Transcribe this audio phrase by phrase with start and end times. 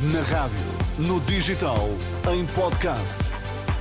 [0.00, 0.56] Na rádio,
[0.96, 1.88] no digital,
[2.32, 3.18] em podcast.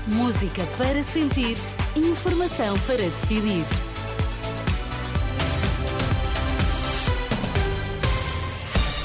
[0.08, 1.55] Música para sentir,
[1.96, 3.63] informação para decidir.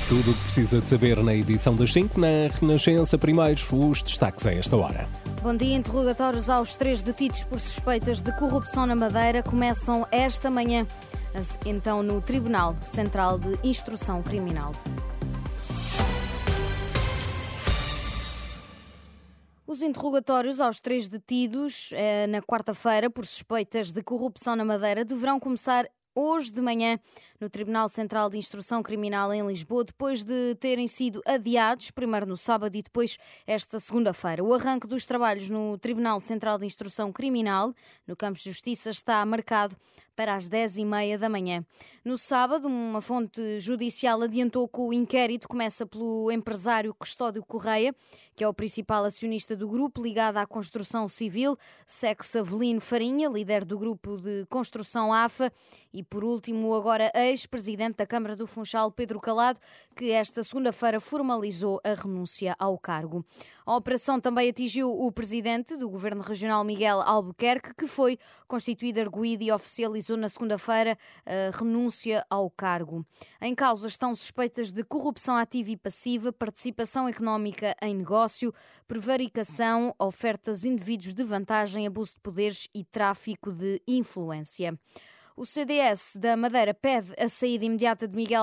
[0.09, 2.29] Tudo o que precisa de saber na edição das 5 na
[2.59, 3.19] Renascença.
[3.19, 3.61] Primeiro,
[3.91, 5.07] os destaques a esta hora.
[5.43, 5.77] Bom dia.
[5.77, 10.87] Interrogatórios aos três detidos por suspeitas de corrupção na Madeira começam esta manhã,
[11.67, 14.73] então, no Tribunal Central de Instrução Criminal.
[19.65, 25.39] Os interrogatórios aos três detidos eh, na quarta-feira por suspeitas de corrupção na Madeira deverão
[25.39, 26.99] começar hoje de manhã
[27.41, 32.37] no Tribunal Central de Instrução Criminal em Lisboa, depois de terem sido adiados, primeiro no
[32.37, 33.17] sábado e depois
[33.47, 34.43] esta segunda-feira.
[34.43, 37.73] O arranque dos trabalhos no Tribunal Central de Instrução Criminal,
[38.05, 39.77] no Campo de Justiça, está marcado
[40.23, 41.67] para as 10h30 da manhã.
[42.05, 47.93] No sábado, uma fonte judicial adiantou que o inquérito começa pelo empresário Custódio Correia,
[48.35, 53.65] que é o principal acionista do grupo ligado à construção civil, Sex Avelino Farinha, líder
[53.65, 55.53] do grupo de construção AFA,
[55.93, 59.61] e por último, agora ex-presidente da Câmara do Funchal, Pedro Calado,
[59.95, 63.25] que esta segunda-feira formalizou a renúncia ao cargo.
[63.67, 69.45] A operação também atingiu o presidente do Governo Regional, Miguel Albuquerque, que foi constituído arguído
[69.45, 73.05] e oficializou na segunda-feira a renúncia ao cargo.
[73.41, 78.55] Em causa estão suspeitas de corrupção ativa e passiva, participação económica em negócio,
[78.87, 84.79] prevaricação, ofertas indivíduos de vantagem, abuso de poderes e tráfico de influência.
[85.35, 88.43] O CDS da Madeira pede a saída imediata de Miguel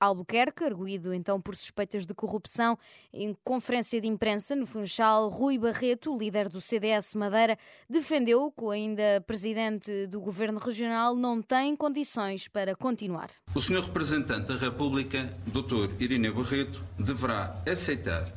[0.00, 2.78] Albuquerque, arguído então por suspeitas de corrupção.
[3.12, 8.70] Em conferência de imprensa no Funchal, Rui Barreto, líder do CDS Madeira, defendeu que o
[8.70, 13.28] ainda presidente do governo regional não tem condições para continuar.
[13.54, 16.00] O senhor representante da República, Dr.
[16.00, 18.32] Irineu Barreto, deverá aceitar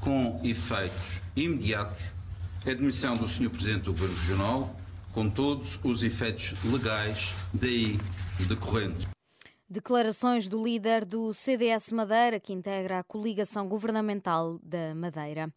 [0.00, 2.02] com efeitos imediatos
[2.66, 4.83] a admissão do senhor presidente do governo regional
[5.14, 7.98] com todos os efeitos legais daí
[8.48, 9.06] decorrentes.
[9.70, 15.50] Declarações do líder do CDS Madeira, que integra a coligação governamental da Madeira.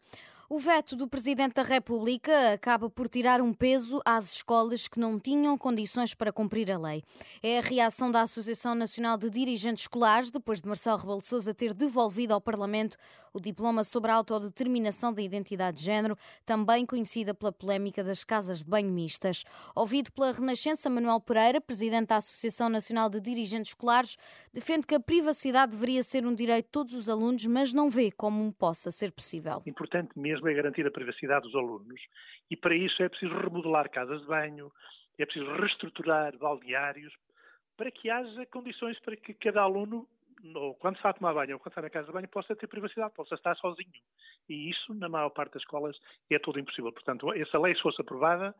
[0.50, 5.20] O veto do Presidente da República acaba por tirar um peso às escolas que não
[5.20, 7.02] tinham condições para cumprir a lei.
[7.42, 11.74] É a reação da Associação Nacional de Dirigentes Escolares, depois de Marcelo Rebelo Sousa ter
[11.74, 12.96] devolvido ao Parlamento
[13.34, 16.16] o diploma sobre a autodeterminação da identidade de género,
[16.46, 19.44] também conhecida pela polémica das casas de banho mistas.
[19.76, 24.16] Ouvido pela Renascença, Manuel Pereira, Presidente da Associação Nacional de Dirigentes Escolares,
[24.50, 28.10] defende que a privacidade deveria ser um direito de todos os alunos, mas não vê
[28.10, 29.62] como possa ser possível.
[29.66, 32.00] Importante mesmo mesmo é garantir a privacidade dos alunos
[32.50, 34.72] e para isso é preciso remodelar casas de banho,
[35.18, 37.12] é preciso reestruturar baldeários
[37.76, 40.06] para que haja condições para que cada aluno,
[40.54, 42.66] ou quando está a tomar banho ou quando está na casa de banho, possa ter
[42.66, 43.90] privacidade, possa estar sozinho.
[44.48, 45.96] E isso, na maior parte das escolas,
[46.30, 46.92] é tudo impossível.
[46.92, 48.54] Portanto, essa lei, se fosse aprovada,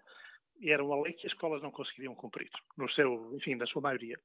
[0.62, 4.19] era uma lei que as escolas não conseguiriam cumprir, no seu, enfim, na sua maioria.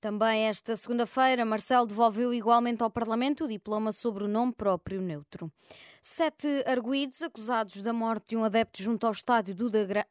[0.00, 5.50] Também esta segunda-feira, Marcelo devolveu igualmente ao Parlamento o diploma sobre o nome próprio neutro.
[6.00, 9.54] Sete arguídos acusados da morte de um adepto junto ao estádio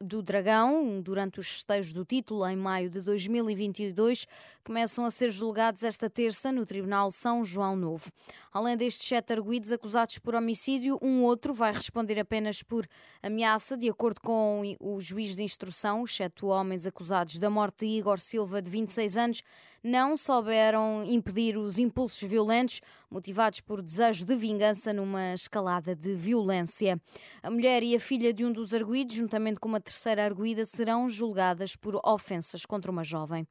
[0.02, 4.28] do Dragão durante os festejos do título em maio de 2022
[4.66, 8.12] começam a ser julgados esta terça no Tribunal São João Novo.
[8.52, 12.86] Além destes sete arguídos acusados por homicídio, um outro vai responder apenas por
[13.24, 16.02] ameaça, de acordo com o juiz de instrução.
[16.02, 19.44] Os sete homens acusados da morte de Igor Silva, de 26 anos,
[19.84, 26.99] não souberam impedir os impulsos violentos motivados por desejo de vingança numa escalada de violência.
[27.41, 31.07] A mulher e a filha de um dos arguídos, juntamente com uma terceira arguída, serão
[31.07, 33.47] julgadas por ofensas contra uma jovem.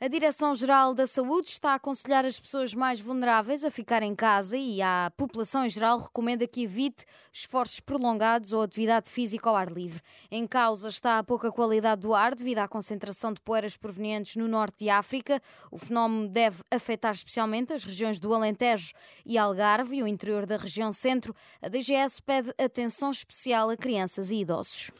[0.00, 4.56] A Direção-Geral da Saúde está a aconselhar as pessoas mais vulneráveis a ficar em casa
[4.56, 9.72] e à população em geral recomenda que evite esforços prolongados ou atividade física ao ar
[9.72, 10.00] livre.
[10.30, 14.46] Em causa está a pouca qualidade do ar devido à concentração de poeiras provenientes no
[14.46, 15.42] norte de África.
[15.68, 18.92] O fenómeno deve afetar especialmente as regiões do Alentejo
[19.26, 21.34] e Algarve e o interior da região centro.
[21.60, 24.92] A DGS pede atenção especial a crianças e idosos.